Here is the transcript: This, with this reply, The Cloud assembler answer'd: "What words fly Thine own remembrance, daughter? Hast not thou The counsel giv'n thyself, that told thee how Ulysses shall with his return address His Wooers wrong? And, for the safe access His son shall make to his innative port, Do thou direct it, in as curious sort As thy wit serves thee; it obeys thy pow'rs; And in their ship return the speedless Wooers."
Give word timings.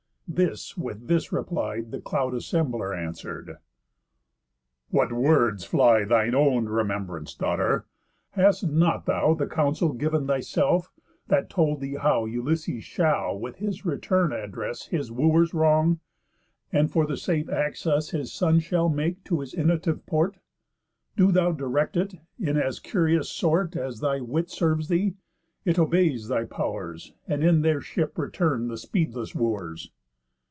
This, 0.33 0.77
with 0.77 1.07
this 1.09 1.33
reply, 1.33 1.81
The 1.81 1.99
Cloud 1.99 2.31
assembler 2.31 2.95
answer'd: 2.97 3.57
"What 4.89 5.11
words 5.11 5.65
fly 5.65 6.05
Thine 6.05 6.33
own 6.33 6.67
remembrance, 6.69 7.35
daughter? 7.35 7.85
Hast 8.29 8.65
not 8.65 9.05
thou 9.05 9.33
The 9.33 9.45
counsel 9.45 9.91
giv'n 9.93 10.27
thyself, 10.27 10.89
that 11.27 11.49
told 11.49 11.81
thee 11.81 11.95
how 11.95 12.23
Ulysses 12.23 12.85
shall 12.85 13.37
with 13.37 13.57
his 13.57 13.83
return 13.85 14.31
address 14.31 14.85
His 14.85 15.11
Wooers 15.11 15.53
wrong? 15.53 15.99
And, 16.71 16.89
for 16.89 17.05
the 17.05 17.17
safe 17.17 17.49
access 17.49 18.11
His 18.11 18.31
son 18.31 18.59
shall 18.61 18.87
make 18.87 19.25
to 19.25 19.41
his 19.41 19.53
innative 19.53 20.05
port, 20.05 20.37
Do 21.17 21.33
thou 21.33 21.51
direct 21.51 21.97
it, 21.97 22.15
in 22.39 22.55
as 22.55 22.79
curious 22.79 23.29
sort 23.29 23.75
As 23.75 23.99
thy 23.99 24.21
wit 24.21 24.49
serves 24.49 24.87
thee; 24.87 25.15
it 25.65 25.77
obeys 25.77 26.29
thy 26.29 26.45
pow'rs; 26.45 27.11
And 27.27 27.43
in 27.43 27.63
their 27.63 27.81
ship 27.81 28.17
return 28.17 28.69
the 28.69 28.77
speedless 28.77 29.35
Wooers." 29.35 29.91